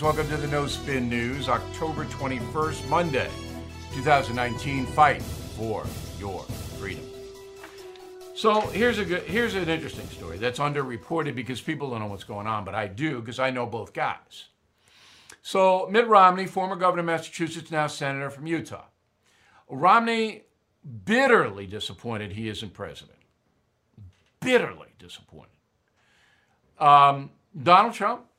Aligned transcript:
Welcome 0.00 0.28
to 0.28 0.38
the 0.38 0.46
No 0.46 0.66
Spin 0.66 1.10
News, 1.10 1.50
October 1.50 2.06
21st, 2.06 2.88
Monday, 2.88 3.28
2019. 3.92 4.86
Fight 4.86 5.20
for 5.20 5.84
your 6.18 6.42
freedom. 6.78 7.04
So 8.34 8.62
here's 8.68 8.96
a 8.96 9.04
good, 9.04 9.24
here's 9.24 9.54
an 9.54 9.68
interesting 9.68 10.06
story 10.06 10.38
that's 10.38 10.58
underreported 10.58 11.34
because 11.34 11.60
people 11.60 11.90
don't 11.90 12.00
know 12.00 12.06
what's 12.06 12.24
going 12.24 12.46
on, 12.46 12.64
but 12.64 12.74
I 12.74 12.86
do 12.86 13.20
because 13.20 13.38
I 13.38 13.50
know 13.50 13.66
both 13.66 13.92
guys. 13.92 14.46
So 15.42 15.86
Mitt 15.90 16.08
Romney, 16.08 16.46
former 16.46 16.76
governor 16.76 17.00
of 17.00 17.06
Massachusetts, 17.06 17.70
now 17.70 17.86
senator 17.86 18.30
from 18.30 18.46
Utah. 18.46 18.84
Romney 19.68 20.44
bitterly 21.04 21.66
disappointed 21.66 22.32
he 22.32 22.48
isn't 22.48 22.72
president. 22.72 23.18
Bitterly 24.40 24.94
disappointed. 24.98 25.50
Um, 26.78 27.32
Donald 27.62 27.92
Trump 27.92 28.29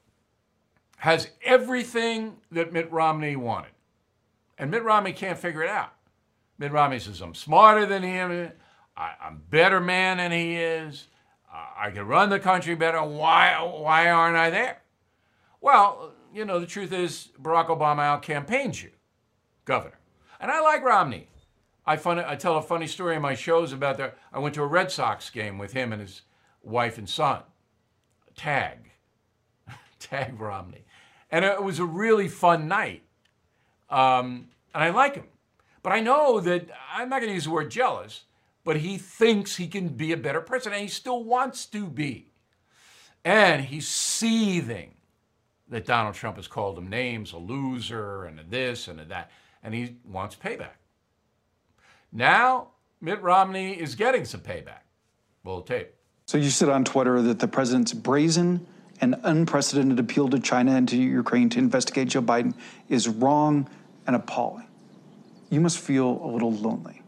has 1.02 1.32
everything 1.44 2.38
that 2.52 2.72
Mitt 2.72 2.92
Romney 2.92 3.36
wanted. 3.36 3.72
And 4.60 4.70
Mitt 4.70 4.84
Romney 4.84 5.14
can't 5.14 5.38
figure 5.38 5.64
it 5.64 5.70
out. 5.70 5.94
Mitt 6.60 6.72
Romney 6.72 7.00
says, 7.00 7.22
I'm 7.22 7.34
smarter 7.34 7.88
than 7.88 8.04
him. 8.04 8.52
I, 8.96 9.14
am 9.24 9.34
a 9.34 9.50
better 9.50 9.80
man 9.80 10.18
than 10.18 10.32
he 10.32 10.58
is. 10.58 11.08
Uh, 11.52 11.66
I 11.76 11.90
can 11.90 12.06
run 12.06 12.30
the 12.30 12.40
country 12.40 12.76
better. 12.76 13.02
Why, 13.02 13.58
why 13.64 14.12
aren't 14.12 14.38
I 14.38 14.52
there? 14.52 14.84
Well, 15.60 16.14
you 16.32 16.46
know, 16.46 16.60
the 16.60 16.68
truth 16.68 16.94
is 16.94 17.30
Barack 17.42 17.70
Obama 17.70 18.02
out 18.02 18.22
campaigned 18.22 18.80
you, 18.80 18.92
governor. 19.66 19.98
And 20.40 20.52
I 20.52 20.62
like 20.62 20.84
Romney. 20.84 21.30
I, 21.84 21.98
fun, 21.98 22.20
I 22.20 22.36
tell 22.36 22.58
a 22.58 22.62
funny 22.62 22.86
story 22.86 23.16
in 23.16 23.24
my 23.24 23.34
shows 23.34 23.74
about 23.74 23.98
that. 23.98 24.20
I 24.32 24.38
went 24.38 24.54
to 24.54 24.62
a 24.62 24.68
Red 24.68 24.92
Sox 24.92 25.32
game 25.32 25.58
with 25.58 25.74
him 25.74 25.92
and 25.92 26.00
his 26.00 26.22
wife 26.62 27.00
and 27.00 27.10
son. 27.10 27.42
Tagg. 28.38 28.92
Tagg 30.00 30.40
Romney. 30.40 30.86
And 31.32 31.46
it 31.46 31.64
was 31.64 31.80
a 31.80 31.86
really 31.86 32.28
fun 32.28 32.68
night. 32.68 33.04
Um, 33.90 34.50
and 34.74 34.84
I 34.84 34.90
like 34.90 35.16
him. 35.16 35.28
But 35.84 35.94
I 35.94 36.00
know 36.00 36.40
that 36.42 36.70
I'm 36.94 37.10
not 37.10 37.20
going 37.20 37.30
to 37.30 37.34
use 37.34 37.46
the 37.46 37.52
word 37.52 37.72
jealous, 37.72 38.24
but 38.64 38.78
he 38.78 38.98
thinks 38.98 39.56
he 39.56 39.68
can 39.68 39.90
be 39.90 40.12
a 40.12 40.18
better 40.18 40.42
person, 40.42 40.74
and 40.74 40.82
he 40.82 40.88
still 40.88 41.24
wants 41.24 41.66
to 41.68 41.88
be. 41.88 42.32
And 43.24 43.66
he's 43.66 43.88
seething 43.88 44.96
that 45.70 45.86
Donald 45.86 46.16
Trump 46.16 46.36
has 46.36 46.48
called 46.48 46.78
him 46.78 46.90
names, 46.90 47.32
a 47.32 47.38
loser, 47.38 48.26
and 48.26 48.40
a 48.40 48.44
this 48.44 48.88
and 48.88 49.00
a 49.00 49.06
that, 49.06 49.32
and 49.64 49.74
he 49.74 49.96
wants 50.06 50.36
payback. 50.36 50.78
Now, 52.12 52.70
Mitt 53.00 53.22
Romney 53.22 53.74
is 53.74 53.96
getting 53.96 54.26
some 54.26 54.42
payback. 54.42 54.84
Roll 55.44 55.62
tape. 55.62 55.96
So 56.28 56.38
you 56.38 56.50
said 56.50 56.70
on 56.70 56.84
Twitter 56.84 57.22
that 57.22 57.40
the 57.40 57.48
president's 57.48 57.94
brazen 57.94 58.68
an 59.02 59.20
unprecedented 59.24 60.00
appeal 60.00 60.30
to 60.30 60.40
China 60.40 60.76
and 60.76 60.88
to 60.90 60.98
Ukraine 60.98 61.50
to 61.50 61.60
investigate 61.60 62.10
Joe 62.10 62.22
Biden 62.22 62.54
is 62.88 63.08
wrong 63.08 63.68
and 64.08 64.16
appalling. 64.16 64.68
You 65.50 65.60
must 65.60 65.80
feel 65.80 66.22
a 66.24 66.28
little 66.28 66.52
lonely. 66.52 67.02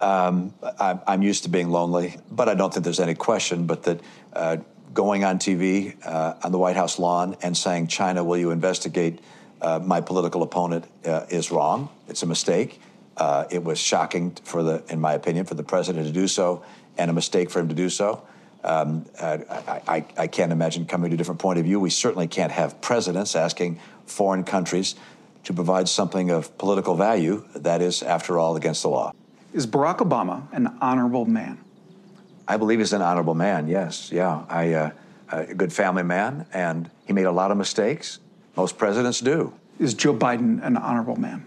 Um, 0.00 0.54
I'm 0.78 1.22
used 1.22 1.42
to 1.44 1.48
being 1.48 1.70
lonely, 1.70 2.16
but 2.30 2.48
I 2.48 2.54
don't 2.54 2.72
think 2.72 2.84
there's 2.84 3.00
any 3.00 3.14
question 3.14 3.66
but 3.66 3.82
that 3.84 4.00
uh, 4.32 4.58
going 4.94 5.24
on 5.24 5.38
TV 5.38 5.96
uh, 6.06 6.34
on 6.42 6.52
the 6.52 6.58
White 6.58 6.76
House 6.76 6.98
lawn 6.98 7.36
and 7.42 7.56
saying, 7.56 7.88
China, 7.88 8.22
will 8.22 8.36
you 8.36 8.50
investigate 8.50 9.20
uh, 9.60 9.80
my 9.82 10.00
political 10.00 10.42
opponent 10.42 10.84
uh, 11.04 11.26
is 11.30 11.50
wrong. 11.50 11.88
It's 12.08 12.22
a 12.22 12.26
mistake. 12.26 12.80
Uh, 13.16 13.44
it 13.50 13.64
was 13.64 13.78
shocking 13.78 14.32
for 14.44 14.62
the, 14.62 14.84
in 14.88 15.00
my 15.00 15.14
opinion, 15.14 15.46
for 15.46 15.54
the 15.54 15.62
president 15.62 16.06
to 16.06 16.12
do 16.12 16.28
so 16.28 16.62
and 16.98 17.10
a 17.10 17.14
mistake 17.14 17.50
for 17.50 17.60
him 17.60 17.68
to 17.68 17.74
do 17.74 17.88
so. 17.88 18.26
Um, 18.66 19.06
I, 19.22 19.80
I, 19.86 20.04
I, 20.18 20.26
can't 20.26 20.50
imagine 20.50 20.86
coming 20.86 21.10
to 21.10 21.14
a 21.14 21.16
different 21.16 21.40
point 21.40 21.60
of 21.60 21.64
view. 21.64 21.78
We 21.78 21.90
certainly 21.90 22.26
can't 22.26 22.50
have 22.50 22.80
presidents 22.80 23.36
asking 23.36 23.78
foreign 24.06 24.42
countries 24.42 24.96
to 25.44 25.52
provide 25.52 25.88
something 25.88 26.30
of 26.30 26.58
political 26.58 26.96
value 26.96 27.44
that 27.54 27.80
is, 27.80 28.02
after 28.02 28.40
all, 28.40 28.56
against 28.56 28.82
the 28.82 28.88
law. 28.88 29.12
Is 29.52 29.68
Barack 29.68 29.98
Obama 29.98 30.52
an 30.52 30.76
honorable 30.80 31.26
man? 31.26 31.58
I 32.48 32.56
believe 32.56 32.80
he's 32.80 32.92
an 32.92 33.02
honorable 33.02 33.34
man, 33.34 33.68
yes. 33.68 34.10
Yeah. 34.12 34.44
I, 34.48 34.72
uh, 34.72 34.90
a 35.30 35.54
good 35.54 35.72
family 35.72 36.02
man, 36.02 36.46
and 36.52 36.90
he 37.06 37.12
made 37.12 37.26
a 37.26 37.32
lot 37.32 37.52
of 37.52 37.56
mistakes. 37.56 38.18
Most 38.56 38.78
presidents 38.78 39.20
do. 39.20 39.52
Is 39.78 39.94
Joe 39.94 40.14
Biden 40.14 40.64
an 40.64 40.76
honorable 40.76 41.16
man? 41.16 41.44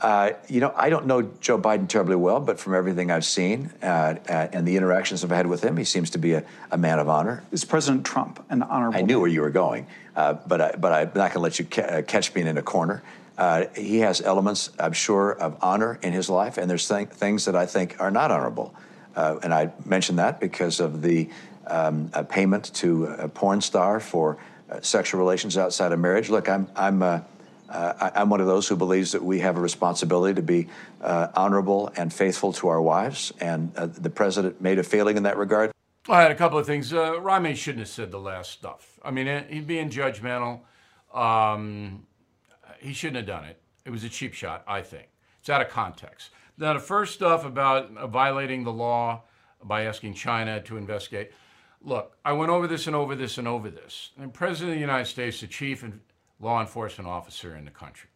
Uh, 0.00 0.30
you 0.48 0.60
know, 0.60 0.72
I 0.76 0.90
don't 0.90 1.06
know 1.06 1.22
Joe 1.40 1.58
Biden 1.58 1.88
terribly 1.88 2.14
well, 2.14 2.38
but 2.38 2.60
from 2.60 2.74
everything 2.74 3.10
I've 3.10 3.24
seen 3.24 3.72
uh, 3.82 4.14
uh, 4.28 4.48
and 4.52 4.66
the 4.66 4.76
interactions 4.76 5.24
I've 5.24 5.30
had 5.30 5.46
with 5.46 5.64
him, 5.64 5.76
he 5.76 5.84
seems 5.84 6.10
to 6.10 6.18
be 6.18 6.34
a, 6.34 6.44
a 6.70 6.78
man 6.78 7.00
of 7.00 7.08
honor. 7.08 7.42
Is 7.50 7.64
President 7.64 8.06
Trump 8.06 8.44
an 8.48 8.62
honorable? 8.62 8.96
I 8.98 9.02
knew 9.02 9.18
where 9.18 9.28
you 9.28 9.40
were 9.40 9.50
going, 9.50 9.86
uh, 10.14 10.34
but 10.46 10.60
I, 10.60 10.72
but 10.76 10.92
I'm 10.92 11.08
not 11.08 11.14
going 11.14 11.32
to 11.32 11.38
let 11.40 11.58
you 11.58 11.64
ca- 11.64 11.82
uh, 11.82 12.02
catch 12.02 12.32
me 12.34 12.42
in 12.42 12.56
a 12.58 12.62
corner. 12.62 13.02
Uh, 13.36 13.66
he 13.74 13.98
has 14.00 14.20
elements, 14.20 14.70
I'm 14.78 14.92
sure, 14.92 15.32
of 15.32 15.56
honor 15.62 15.98
in 16.02 16.12
his 16.12 16.28
life, 16.30 16.58
and 16.58 16.70
there's 16.70 16.86
th- 16.86 17.08
things 17.08 17.44
that 17.46 17.56
I 17.56 17.66
think 17.66 17.96
are 18.00 18.10
not 18.10 18.30
honorable. 18.30 18.74
and 19.16 19.52
I 19.52 19.72
mention 19.84 20.16
that 20.16 20.38
because 20.38 20.78
of 20.78 21.02
the 21.02 21.28
um, 21.66 22.08
payment 22.28 22.72
to 22.74 23.06
a 23.06 23.28
porn 23.28 23.60
star 23.60 23.98
for 24.00 24.38
sexual 24.80 25.18
relations 25.18 25.56
outside 25.56 25.90
of 25.92 25.98
marriage. 25.98 26.30
Look, 26.30 26.48
I'm 26.48 26.68
I'm 26.76 27.02
uh, 27.68 28.10
I, 28.14 28.22
am 28.22 28.30
one 28.30 28.40
of 28.40 28.46
those 28.46 28.68
who 28.68 28.76
believes 28.76 29.12
that 29.12 29.22
we 29.22 29.40
have 29.40 29.56
a 29.56 29.60
responsibility 29.60 30.34
to 30.34 30.42
be 30.42 30.68
uh, 31.02 31.28
honorable 31.34 31.92
and 31.96 32.12
faithful 32.12 32.52
to 32.54 32.68
our 32.68 32.80
wives, 32.80 33.32
and 33.40 33.74
uh, 33.76 33.86
the 33.86 34.10
president 34.10 34.60
made 34.60 34.78
a 34.78 34.82
failing 34.82 35.16
in 35.16 35.22
that 35.24 35.36
regard. 35.36 35.72
I 36.08 36.22
had 36.22 36.30
a 36.30 36.34
couple 36.34 36.58
of 36.58 36.66
things. 36.66 36.92
Uh, 36.92 37.20
shouldn't 37.54 37.80
have 37.80 37.88
said 37.88 38.10
the 38.10 38.20
last 38.20 38.50
stuff. 38.50 38.98
I 39.04 39.10
mean, 39.10 39.44
he'd 39.50 39.66
being 39.66 39.90
judgmental. 39.90 40.60
Um, 41.12 42.06
he 42.80 42.94
shouldn't 42.94 43.16
have 43.16 43.26
done 43.26 43.44
it. 43.44 43.60
It 43.84 43.90
was 43.90 44.04
a 44.04 44.08
cheap 44.08 44.32
shot, 44.32 44.64
I 44.66 44.80
think. 44.80 45.08
It's 45.40 45.50
out 45.50 45.60
of 45.60 45.68
context. 45.68 46.30
Now, 46.56 46.72
the 46.72 46.80
first 46.80 47.14
stuff 47.14 47.44
about 47.44 47.92
violating 48.10 48.64
the 48.64 48.72
law 48.72 49.22
by 49.62 49.84
asking 49.84 50.14
China 50.14 50.60
to 50.62 50.76
investigate. 50.76 51.32
Look, 51.80 52.16
I 52.24 52.32
went 52.32 52.50
over 52.50 52.66
this 52.66 52.86
and 52.86 52.96
over 52.96 53.14
this 53.14 53.38
and 53.38 53.46
over 53.46 53.70
this. 53.70 54.10
And 54.18 54.32
President 54.32 54.70
of 54.70 54.74
the 54.76 54.80
United 54.80 55.06
States, 55.06 55.40
the 55.40 55.46
chief 55.46 55.84
law 56.40 56.60
enforcement 56.60 57.08
officer 57.08 57.56
in 57.56 57.64
the 57.64 57.70
country. 57.70 58.10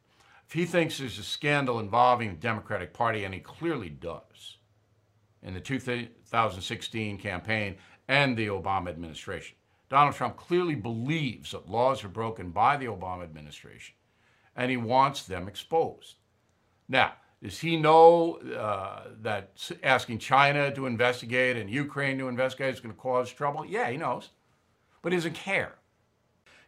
If 0.46 0.52
he 0.52 0.66
thinks 0.66 0.98
there's 0.98 1.18
a 1.18 1.22
scandal 1.22 1.80
involving 1.80 2.30
the 2.30 2.36
Democratic 2.36 2.92
Party, 2.92 3.24
and 3.24 3.32
he 3.32 3.40
clearly 3.40 3.88
does, 3.88 4.58
in 5.42 5.54
the 5.54 5.60
2016 5.60 7.18
campaign 7.18 7.76
and 8.08 8.36
the 8.36 8.48
Obama 8.48 8.88
administration, 8.90 9.56
Donald 9.88 10.14
Trump 10.14 10.36
clearly 10.36 10.74
believes 10.74 11.50
that 11.52 11.68
laws 11.68 12.04
are 12.04 12.08
broken 12.08 12.50
by 12.50 12.76
the 12.76 12.86
Obama 12.86 13.24
administration, 13.24 13.94
and 14.56 14.70
he 14.70 14.76
wants 14.76 15.24
them 15.24 15.48
exposed. 15.48 16.16
Now, 16.88 17.14
does 17.42 17.58
he 17.58 17.76
know 17.76 18.36
uh, 18.56 19.08
that 19.22 19.70
asking 19.82 20.18
China 20.18 20.72
to 20.74 20.86
investigate 20.86 21.56
and 21.56 21.68
Ukraine 21.68 22.18
to 22.18 22.28
investigate 22.28 22.72
is 22.72 22.80
going 22.80 22.94
to 22.94 23.00
cause 23.00 23.32
trouble? 23.32 23.66
Yeah, 23.66 23.90
he 23.90 23.96
knows, 23.96 24.30
but 25.02 25.12
he 25.12 25.18
doesn't 25.18 25.34
care. 25.34 25.74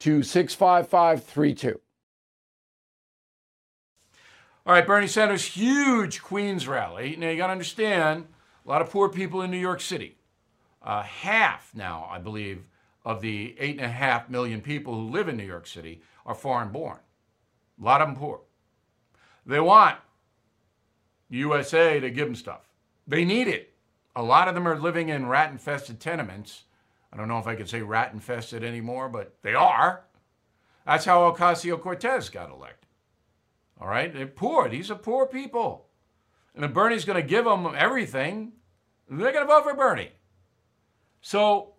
to 0.00 0.22
65532. 0.22 1.80
All 4.66 4.74
right, 4.74 4.86
Bernie 4.86 5.06
Sanders' 5.06 5.44
huge 5.44 6.22
Queens 6.22 6.68
rally. 6.68 7.16
Now, 7.16 7.30
you 7.30 7.36
got 7.36 7.46
to 7.46 7.52
understand, 7.52 8.26
a 8.64 8.68
lot 8.68 8.82
of 8.82 8.90
poor 8.90 9.08
people 9.08 9.42
in 9.42 9.50
New 9.50 9.58
York 9.58 9.80
City. 9.80 10.16
Uh, 10.82 11.02
half 11.02 11.74
now, 11.74 12.08
I 12.10 12.18
believe, 12.18 12.64
of 13.04 13.20
the 13.20 13.56
eight 13.58 13.76
and 13.76 13.84
a 13.84 13.88
half 13.88 14.28
million 14.28 14.60
people 14.60 14.94
who 14.94 15.10
live 15.10 15.28
in 15.28 15.36
New 15.36 15.44
York 15.44 15.66
City 15.66 16.02
are 16.26 16.34
foreign 16.34 16.70
born. 16.70 16.98
A 17.80 17.84
lot 17.84 18.00
of 18.00 18.08
them 18.08 18.16
poor. 18.16 18.40
They 19.46 19.60
want 19.60 19.96
USA 21.30 21.98
to 22.00 22.10
give 22.10 22.26
them 22.26 22.34
stuff. 22.34 22.68
They 23.06 23.24
need 23.24 23.48
it. 23.48 23.72
A 24.14 24.22
lot 24.22 24.48
of 24.48 24.54
them 24.54 24.68
are 24.68 24.78
living 24.78 25.08
in 25.08 25.26
rat 25.26 25.50
infested 25.50 26.00
tenements. 26.00 26.64
I 27.12 27.16
don't 27.16 27.28
know 27.28 27.38
if 27.38 27.46
I 27.46 27.56
can 27.56 27.66
say 27.66 27.82
rat 27.82 28.12
infested 28.12 28.62
anymore, 28.62 29.08
but 29.08 29.34
they 29.42 29.54
are. 29.54 30.04
That's 30.86 31.04
how 31.04 31.30
Ocasio 31.30 31.80
Cortez 31.80 32.28
got 32.28 32.50
elected. 32.50 32.88
All 33.80 33.88
right? 33.88 34.12
They're 34.12 34.26
poor. 34.26 34.68
These 34.68 34.90
are 34.90 34.96
poor 34.96 35.26
people. 35.26 35.86
And 36.54 36.64
if 36.64 36.72
Bernie's 36.72 37.04
going 37.04 37.20
to 37.20 37.26
give 37.26 37.44
them 37.44 37.72
everything, 37.76 38.52
they're 39.08 39.32
going 39.32 39.46
to 39.46 39.52
vote 39.52 39.64
for 39.64 39.74
Bernie. 39.74 40.12
So 41.20 41.74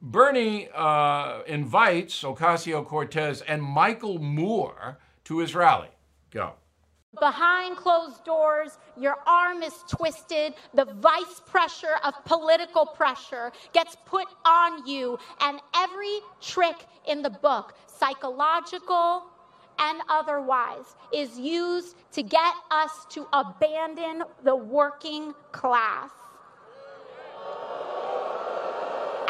Bernie 0.00 0.68
uh, 0.74 1.42
invites 1.46 2.22
Ocasio 2.22 2.86
Cortez 2.86 3.42
and 3.42 3.62
Michael 3.62 4.18
Moore 4.18 4.98
to 5.24 5.38
his 5.38 5.54
rally. 5.54 5.88
Go. 6.30 6.54
Behind 7.18 7.76
closed 7.76 8.22
doors, 8.24 8.78
your 8.96 9.16
arm 9.26 9.62
is 9.62 9.72
twisted. 9.88 10.54
The 10.74 10.84
vice 10.84 11.40
pressure 11.46 11.96
of 12.04 12.14
political 12.26 12.84
pressure 12.84 13.50
gets 13.72 13.96
put 14.04 14.26
on 14.44 14.86
you, 14.86 15.18
and 15.40 15.58
every 15.74 16.20
trick 16.40 16.76
in 17.08 17.22
the 17.22 17.30
book, 17.30 17.74
psychological 17.86 19.24
and 19.78 20.00
otherwise, 20.08 20.96
is 21.12 21.38
used 21.38 21.96
to 22.12 22.22
get 22.22 22.52
us 22.70 23.06
to 23.10 23.26
abandon 23.32 24.24
the 24.44 24.54
working 24.54 25.32
class. 25.50 26.10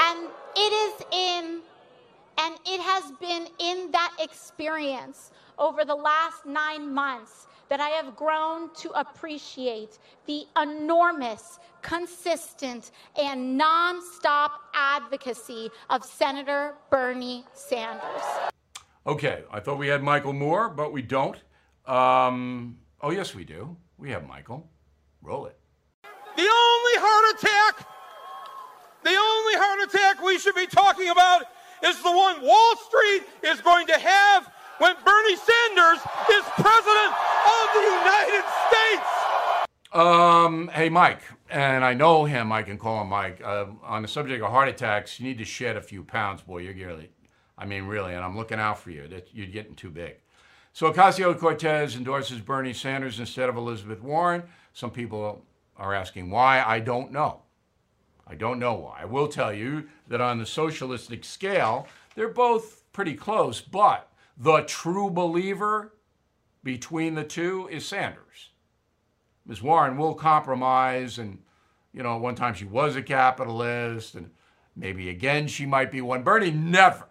And 0.00 0.28
it 0.56 0.72
is 0.72 1.06
in, 1.12 1.60
and 2.38 2.54
it 2.66 2.80
has 2.80 3.12
been 3.20 3.46
in 3.58 3.92
that 3.92 4.16
experience 4.18 5.30
over 5.58 5.84
the 5.84 5.94
last 5.94 6.44
nine 6.46 6.92
months 6.92 7.46
that 7.68 7.80
I 7.80 7.88
have 7.90 8.16
grown 8.16 8.72
to 8.76 8.90
appreciate 8.98 9.98
the 10.26 10.44
enormous, 10.60 11.58
consistent, 11.82 12.90
and 13.16 13.60
nonstop 13.60 14.50
advocacy 14.74 15.70
of 15.90 16.04
Senator 16.04 16.74
Bernie 16.90 17.44
Sanders. 17.52 18.22
Okay, 19.06 19.44
I 19.50 19.60
thought 19.60 19.78
we 19.78 19.88
had 19.88 20.02
Michael 20.02 20.32
Moore, 20.32 20.68
but 20.68 20.92
we 20.92 21.02
don't. 21.02 21.36
Um, 21.86 22.78
oh, 23.00 23.10
yes, 23.10 23.34
we 23.34 23.44
do. 23.44 23.76
We 23.96 24.10
have 24.10 24.26
Michael. 24.26 24.68
Roll 25.22 25.46
it. 25.46 25.56
The 26.02 26.42
only 26.42 26.96
heart 26.98 27.34
attack, 27.36 27.88
the 29.02 29.10
only 29.10 29.54
heart 29.56 29.88
attack 29.88 30.22
we 30.22 30.38
should 30.38 30.54
be 30.54 30.66
talking 30.66 31.08
about 31.08 31.42
is 31.84 32.00
the 32.02 32.12
one 32.12 32.42
Wall 32.42 32.76
Street 32.76 33.22
is 33.42 33.60
going 33.60 33.86
to 33.86 33.98
have 33.98 34.52
when 34.78 34.94
Bernie 35.04 35.36
Sanders 35.36 35.98
is 36.30 36.44
president 36.54 37.12
of 37.46 37.66
the 37.74 37.82
United 37.82 38.44
States. 38.68 39.08
Um, 39.92 40.68
hey, 40.68 40.88
Mike, 40.88 41.22
and 41.50 41.84
I 41.84 41.94
know 41.94 42.24
him. 42.24 42.52
I 42.52 42.62
can 42.62 42.78
call 42.78 43.02
him 43.02 43.08
Mike. 43.08 43.40
Uh, 43.44 43.66
on 43.82 44.02
the 44.02 44.08
subject 44.08 44.42
of 44.42 44.50
heart 44.50 44.68
attacks, 44.68 45.18
you 45.18 45.26
need 45.26 45.38
to 45.38 45.44
shed 45.44 45.76
a 45.76 45.82
few 45.82 46.04
pounds, 46.04 46.42
boy. 46.42 46.58
You're 46.58 46.74
really, 46.74 47.10
I 47.56 47.64
mean, 47.64 47.84
really, 47.84 48.14
and 48.14 48.24
I'm 48.24 48.36
looking 48.36 48.60
out 48.60 48.78
for 48.78 48.90
you. 48.90 49.08
That 49.08 49.28
you're 49.32 49.46
getting 49.46 49.74
too 49.74 49.90
big. 49.90 50.16
So 50.72 50.92
Ocasio 50.92 51.36
Cortez 51.36 51.96
endorses 51.96 52.40
Bernie 52.40 52.72
Sanders 52.72 53.18
instead 53.18 53.48
of 53.48 53.56
Elizabeth 53.56 54.00
Warren. 54.00 54.44
Some 54.74 54.90
people 54.90 55.44
are 55.76 55.94
asking 55.94 56.30
why. 56.30 56.62
I 56.62 56.78
don't 56.78 57.10
know. 57.10 57.42
I 58.26 58.34
don't 58.34 58.58
know 58.58 58.74
why. 58.74 59.00
I 59.00 59.04
will 59.06 59.26
tell 59.26 59.52
you 59.52 59.88
that 60.08 60.20
on 60.20 60.38
the 60.38 60.46
socialistic 60.46 61.24
scale, 61.24 61.88
they're 62.14 62.28
both 62.28 62.84
pretty 62.92 63.14
close, 63.14 63.60
but 63.60 64.12
the 64.38 64.62
true 64.62 65.10
believer 65.10 65.92
between 66.62 67.14
the 67.14 67.24
two 67.24 67.68
is 67.70 67.86
Sanders. 67.86 68.50
Ms. 69.46 69.62
Warren 69.62 69.96
will 69.96 70.14
compromise, 70.14 71.18
and, 71.18 71.38
you 71.92 72.02
know, 72.02 72.16
one 72.18 72.34
time 72.34 72.54
she 72.54 72.64
was 72.64 72.94
a 72.94 73.02
capitalist, 73.02 74.14
and 74.14 74.30
maybe 74.76 75.08
again 75.08 75.48
she 75.48 75.66
might 75.66 75.90
be 75.90 76.00
one. 76.00 76.22
Bernie 76.22 76.50
never. 76.50 77.08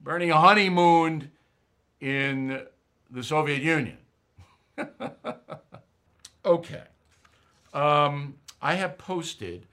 Bernie 0.00 0.28
honeymooned 0.28 1.30
in 2.00 2.66
the 3.10 3.22
Soviet 3.22 3.62
Union. 3.62 3.98
okay. 6.44 6.84
Um, 7.72 8.34
I 8.60 8.74
have 8.74 8.98
posted 8.98 9.66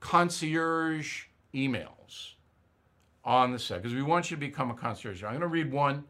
concierge 0.00 1.24
emails 1.54 2.33
on 3.24 3.52
the 3.52 3.58
set 3.58 3.82
because 3.82 3.94
we 3.94 4.02
want 4.02 4.30
you 4.30 4.36
to 4.36 4.40
become 4.40 4.70
a 4.70 4.74
concierge. 4.74 5.22
I'm 5.22 5.30
going 5.30 5.40
to 5.40 5.46
read 5.46 5.72
one. 5.72 6.04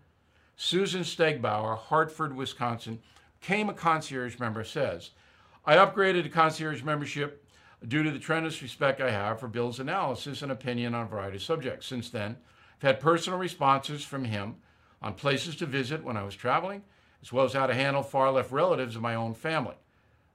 Susan 0.56 1.02
Stegbauer, 1.02 1.76
Hartford, 1.76 2.34
Wisconsin, 2.34 3.00
came 3.40 3.68
a 3.68 3.74
concierge 3.74 4.38
member, 4.38 4.64
says, 4.64 5.10
I 5.66 5.76
upgraded 5.76 6.22
to 6.24 6.28
concierge 6.28 6.82
membership 6.82 7.44
due 7.86 8.02
to 8.02 8.10
the 8.10 8.18
tremendous 8.18 8.62
respect 8.62 9.00
I 9.00 9.10
have 9.10 9.40
for 9.40 9.48
Bill's 9.48 9.80
analysis 9.80 10.42
and 10.42 10.52
opinion 10.52 10.94
on 10.94 11.06
a 11.06 11.08
variety 11.08 11.36
of 11.36 11.42
subjects. 11.42 11.86
Since 11.86 12.10
then, 12.10 12.36
I've 12.76 12.82
had 12.82 13.00
personal 13.00 13.38
responses 13.38 14.04
from 14.04 14.24
him 14.24 14.56
on 15.02 15.14
places 15.14 15.56
to 15.56 15.66
visit 15.66 16.02
when 16.02 16.16
I 16.16 16.22
was 16.22 16.34
traveling, 16.34 16.82
as 17.22 17.32
well 17.32 17.44
as 17.44 17.52
how 17.52 17.66
to 17.66 17.74
handle 17.74 18.02
far 18.02 18.30
left 18.30 18.52
relatives 18.52 18.96
of 18.96 19.02
my 19.02 19.14
own 19.14 19.34
family. 19.34 19.76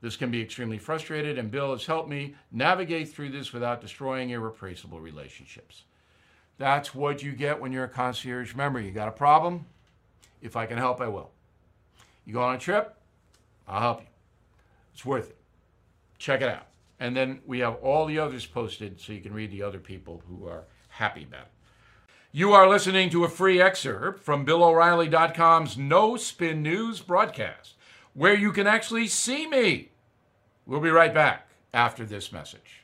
This 0.02 0.16
can 0.16 0.32
be 0.32 0.42
extremely 0.42 0.78
frustrated, 0.78 1.38
and 1.38 1.52
Bill 1.52 1.72
has 1.72 1.86
helped 1.86 2.10
me 2.10 2.36
navigate 2.52 3.10
through 3.10 3.30
this 3.30 3.52
without 3.52 3.82
destroying 3.82 4.30
irreplaceable 4.30 5.02
relationships. 5.02 5.84
That's 6.60 6.94
what 6.94 7.24
you 7.24 7.32
get 7.32 7.60
when 7.60 7.72
you're 7.72 7.86
a 7.86 7.90
concierge 7.90 8.54
member. 8.54 8.80
You 8.80 8.92
got 8.92 9.08
a 9.08 9.14
problem? 9.14 9.66
If 10.42 10.56
I 10.56 10.66
can 10.66 10.78
help, 10.78 11.02
I 11.02 11.08
will. 11.08 11.32
You 12.26 12.34
go 12.34 12.44
on 12.44 12.56
a 12.56 12.60
trip? 12.60 12.96
I'll 13.68 13.82
help 13.82 14.02
you. 14.02 14.08
It's 14.94 15.06
worth 15.06 15.30
it. 15.30 15.38
Check 16.18 16.42
it 16.42 16.50
out. 16.50 16.68
And 17.00 17.16
then 17.16 17.40
we 17.48 17.60
have 17.60 17.76
all 17.76 18.06
the 18.06 18.20
others 18.20 18.46
posted 18.46 19.00
so 19.00 19.14
you 19.14 19.22
can 19.22 19.34
read 19.34 19.52
the 19.52 19.64
other 19.64 19.80
people 19.80 20.22
who 20.28 20.48
are 20.48 20.66
happy 20.90 21.24
about 21.24 21.44
it. 21.44 21.52
You 22.34 22.52
are 22.52 22.68
listening 22.68 23.10
to 23.12 23.24
a 23.24 23.30
free 23.30 23.62
excerpt 23.62 24.20
from 24.20 24.46
BillO'Reilly.com's 24.46 25.78
No 25.78 26.18
Spin 26.18 26.62
News 26.62 27.00
broadcast, 27.00 27.76
where 28.14 28.36
you 28.36 28.52
can 28.52 28.68
actually 28.68 29.08
see 29.08 29.48
me. 29.48 29.92
We'll 30.66 30.82
be 30.82 30.90
right 30.90 31.14
back 31.14 31.48
after 31.74 32.06
this 32.06 32.34
message. 32.34 32.84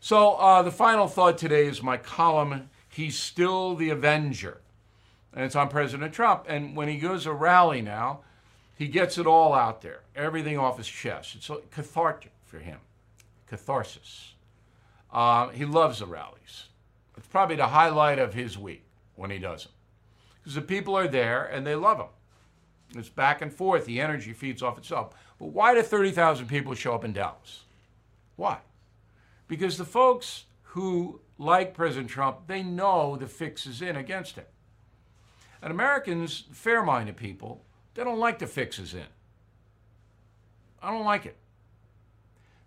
So, 0.00 0.34
uh, 0.34 0.62
the 0.62 0.70
final 0.70 1.08
thought 1.08 1.38
today 1.38 1.66
is 1.66 1.82
my 1.82 1.96
column, 1.96 2.70
He's 2.88 3.18
Still 3.18 3.74
the 3.74 3.90
Avenger. 3.90 4.60
And 5.34 5.44
it's 5.44 5.56
on 5.56 5.68
President 5.68 6.12
Trump. 6.12 6.44
And 6.48 6.76
when 6.76 6.88
he 6.88 6.98
goes 6.98 7.24
to 7.24 7.32
rally 7.32 7.82
now, 7.82 8.20
he 8.74 8.86
gets 8.86 9.18
it 9.18 9.26
all 9.26 9.54
out 9.54 9.82
there, 9.82 10.02
everything 10.14 10.56
off 10.56 10.78
his 10.78 10.86
chest. 10.86 11.34
It's 11.34 11.50
cathartic 11.70 12.30
for 12.46 12.58
him, 12.58 12.78
catharsis. 13.48 14.34
Uh, 15.12 15.48
he 15.48 15.64
loves 15.64 15.98
the 15.98 16.06
rallies. 16.06 16.68
It's 17.16 17.26
probably 17.26 17.56
the 17.56 17.66
highlight 17.66 18.20
of 18.20 18.34
his 18.34 18.56
week 18.56 18.84
when 19.16 19.30
he 19.30 19.38
does 19.38 19.64
them. 19.64 19.72
Because 20.40 20.54
the 20.54 20.62
people 20.62 20.96
are 20.96 21.08
there 21.08 21.44
and 21.44 21.66
they 21.66 21.74
love 21.74 21.98
him. 21.98 22.06
It's 22.96 23.08
back 23.08 23.42
and 23.42 23.52
forth. 23.52 23.84
The 23.84 24.00
energy 24.00 24.32
feeds 24.32 24.62
off 24.62 24.78
itself. 24.78 25.14
But 25.38 25.46
why 25.46 25.74
do 25.74 25.82
30,000 25.82 26.46
people 26.46 26.74
show 26.74 26.94
up 26.94 27.04
in 27.04 27.12
Dallas? 27.12 27.64
Why? 28.36 28.58
Because 29.48 29.78
the 29.78 29.84
folks 29.84 30.44
who 30.62 31.20
like 31.38 31.74
President 31.74 32.10
Trump, 32.10 32.46
they 32.46 32.62
know 32.62 33.16
the 33.16 33.26
fix 33.26 33.66
is 33.66 33.82
in 33.82 33.96
against 33.96 34.36
him. 34.36 34.44
And 35.62 35.72
Americans, 35.72 36.44
fair 36.52 36.82
minded 36.84 37.16
people, 37.16 37.64
They 37.94 38.04
don't 38.04 38.18
like 38.18 38.38
the 38.38 38.46
fix 38.46 38.78
is 38.78 38.94
in. 38.94 39.06
I 40.80 40.90
don't 40.92 41.04
like 41.04 41.26
it. 41.26 41.36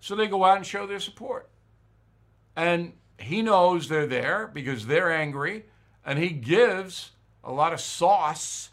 So 0.01 0.15
they 0.15 0.27
go 0.27 0.43
out 0.43 0.57
and 0.57 0.65
show 0.65 0.85
their 0.85 1.00
support. 1.00 1.47
And 2.55 2.93
he 3.17 3.41
knows 3.41 3.88
they're 3.88 4.07
there 4.07 4.50
because 4.53 4.88
they're 4.88 5.11
angry, 5.11 5.65
and 6.05 6.19
he 6.19 6.29
gives 6.29 7.11
a 7.43 7.51
lot 7.51 7.71
of 7.71 7.79
sauce 7.79 8.71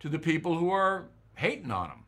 to 0.00 0.08
the 0.08 0.18
people 0.18 0.56
who 0.56 0.70
are 0.70 1.06
hating 1.34 1.70
on 1.70 1.88
him. 1.88 2.04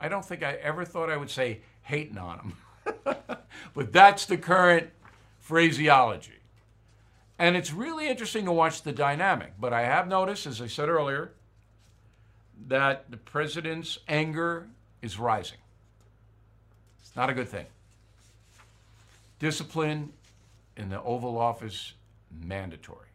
I 0.00 0.08
don't 0.08 0.24
think 0.24 0.42
I 0.42 0.54
ever 0.54 0.84
thought 0.84 1.10
I 1.10 1.16
would 1.16 1.30
say 1.30 1.60
hating 1.82 2.18
on 2.18 2.38
him, 2.38 2.56
but 3.74 3.92
that's 3.92 4.26
the 4.26 4.36
current 4.36 4.90
phraseology. 5.38 6.40
And 7.38 7.56
it's 7.56 7.72
really 7.72 8.08
interesting 8.08 8.44
to 8.44 8.52
watch 8.52 8.82
the 8.82 8.92
dynamic. 8.92 9.54
But 9.58 9.72
I 9.72 9.82
have 9.82 10.06
noticed, 10.06 10.46
as 10.46 10.60
I 10.60 10.66
said 10.66 10.88
earlier, 10.88 11.32
that 12.68 13.10
the 13.10 13.16
president's 13.16 13.98
anger 14.06 14.68
is 15.00 15.18
rising. 15.18 15.58
It's 17.00 17.16
not 17.16 17.30
a 17.30 17.34
good 17.34 17.48
thing. 17.48 17.66
Discipline 19.38 20.12
in 20.76 20.90
the 20.90 21.02
Oval 21.02 21.38
Office 21.38 21.94
mandatory. 22.30 23.08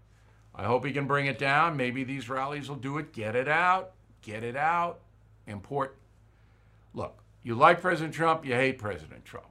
I 0.56 0.64
hope 0.64 0.86
he 0.86 0.92
can 0.92 1.06
bring 1.06 1.28
it 1.28 1.38
down. 1.38 1.78
Maybe 1.78 2.04
these 2.04 2.30
rallies 2.30 2.68
will 2.68 2.78
do 2.78 2.98
it. 2.98 3.14
Get 3.14 3.36
it 3.36 3.48
out. 3.48 3.92
Get 4.22 4.44
it 4.44 4.56
out. 4.56 5.00
Important. 5.48 6.00
Look, 6.94 7.22
you 7.44 7.54
like 7.56 7.82
President 7.82 8.14
Trump, 8.14 8.46
you 8.46 8.54
hate 8.54 8.80
President 8.80 9.24
Trump. 9.24 9.46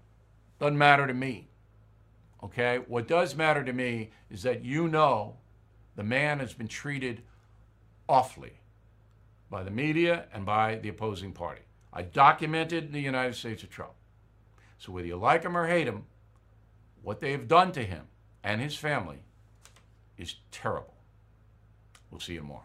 Doesn't 0.59 0.79
matter 0.79 1.07
to 1.07 1.15
me. 1.15 1.49
Okay? 2.43 2.79
What 2.87 3.09
does 3.09 3.35
matter 3.35 3.65
to 3.65 3.73
me 3.73 4.11
is 4.31 4.43
that 4.43 4.65
you 4.65 4.89
know 4.89 5.37
the 5.97 6.05
man 6.05 6.41
has 6.41 6.53
been 6.55 6.69
treated 6.69 7.23
awfully 8.09 8.61
by 9.51 9.63
the 9.63 9.71
media 9.71 10.27
and 10.33 10.45
by 10.45 10.77
the 10.77 10.89
opposing 10.89 11.33
party. 11.33 11.63
I 11.93 12.03
documented 12.03 12.93
the 12.93 13.01
United 13.01 13.35
States 13.35 13.63
of 13.63 13.71
Trump. 13.71 13.93
So 14.79 14.93
whether 14.93 15.07
you 15.07 15.17
like 15.17 15.45
him 15.45 15.57
or 15.57 15.67
hate 15.67 15.87
him, 15.87 16.05
what 17.03 17.21
they 17.21 17.33
have 17.33 17.49
done 17.49 17.73
to 17.73 17.85
him 17.85 18.07
and 18.43 18.61
his 18.61 18.77
family 18.77 19.25
is 20.19 20.37
terrible. 20.51 20.95
We'll 22.11 22.21
see 22.21 22.35
you 22.35 22.41
tomorrow. 22.41 22.65